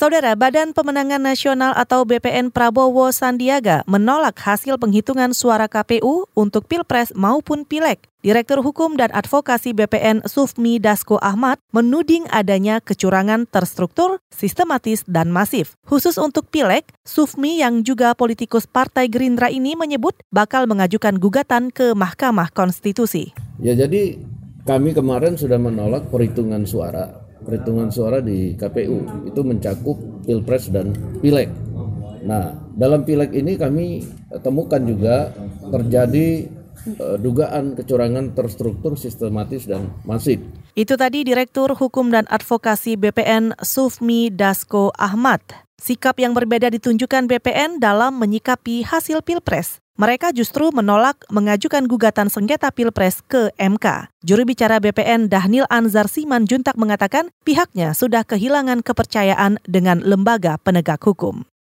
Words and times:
Saudara 0.00 0.32
Badan 0.32 0.72
Pemenangan 0.72 1.20
Nasional 1.20 1.76
atau 1.76 2.08
BPN 2.08 2.48
Prabowo 2.48 3.12
Sandiaga 3.12 3.84
menolak 3.84 4.40
hasil 4.40 4.80
penghitungan 4.80 5.36
suara 5.36 5.68
KPU 5.68 6.24
untuk 6.32 6.64
Pilpres 6.64 7.12
maupun 7.12 7.68
Pileg. 7.68 8.00
Direktur 8.24 8.64
Hukum 8.64 8.96
dan 8.96 9.12
Advokasi 9.12 9.76
BPN 9.76 10.24
Sufmi 10.24 10.80
Dasko 10.80 11.20
Ahmad 11.20 11.60
menuding 11.76 12.24
adanya 12.32 12.80
kecurangan 12.80 13.44
terstruktur, 13.44 14.24
sistematis, 14.32 15.04
dan 15.04 15.28
masif. 15.28 15.76
Khusus 15.84 16.16
untuk 16.16 16.48
Pileg, 16.48 16.88
Sufmi 17.04 17.60
yang 17.60 17.84
juga 17.84 18.16
politikus 18.16 18.64
Partai 18.64 19.04
Gerindra 19.04 19.52
ini 19.52 19.76
menyebut 19.76 20.16
bakal 20.32 20.64
mengajukan 20.64 21.20
gugatan 21.20 21.68
ke 21.68 21.92
Mahkamah 21.92 22.48
Konstitusi. 22.56 23.36
Ya 23.60 23.76
jadi 23.76 24.16
kami 24.64 24.96
kemarin 24.96 25.36
sudah 25.36 25.60
menolak 25.60 26.08
perhitungan 26.08 26.64
suara. 26.64 27.28
Perhitungan 27.40 27.88
suara 27.88 28.20
di 28.20 28.54
KPU 28.54 29.28
itu 29.28 29.40
mencakup 29.40 29.96
Pilpres 30.28 30.68
dan 30.68 30.92
Pileg. 31.24 31.48
Nah, 32.24 32.52
dalam 32.76 33.02
Pileg 33.08 33.32
ini 33.32 33.56
kami 33.56 34.04
temukan 34.44 34.80
juga 34.84 35.32
terjadi 35.72 36.46
uh, 37.00 37.16
dugaan 37.16 37.76
kecurangan 37.76 38.36
terstruktur, 38.36 38.96
sistematis 39.00 39.64
dan 39.64 39.88
masif. 40.04 40.40
Itu 40.76 40.94
tadi 41.00 41.24
Direktur 41.26 41.72
Hukum 41.74 42.12
dan 42.12 42.28
Advokasi 42.28 42.96
BPN 43.00 43.56
Sufmi 43.60 44.28
Dasko 44.30 44.92
Ahmad. 44.96 45.40
Sikap 45.80 46.20
yang 46.20 46.36
berbeda 46.36 46.68
ditunjukkan 46.68 47.24
BPN 47.24 47.80
dalam 47.80 48.20
menyikapi 48.20 48.84
hasil 48.84 49.24
Pilpres. 49.24 49.80
Mereka 49.96 50.36
justru 50.36 50.68
menolak 50.76 51.24
mengajukan 51.32 51.88
gugatan 51.88 52.28
sengketa 52.28 52.68
Pilpres 52.68 53.24
ke 53.24 53.48
MK. 53.56 54.12
Juru 54.20 54.44
bicara 54.44 54.76
BPN 54.76 55.32
Dahnil 55.32 55.64
Anzar 55.72 56.04
Siman 56.04 56.44
Juntak 56.44 56.76
mengatakan 56.76 57.32
pihaknya 57.48 57.96
sudah 57.96 58.28
kehilangan 58.28 58.84
kepercayaan 58.84 59.56
dengan 59.64 60.04
lembaga 60.04 60.60
penegak 60.60 61.00
hukum. 61.00 61.48